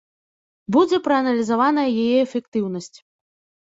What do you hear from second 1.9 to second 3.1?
яе эфектыўнасць.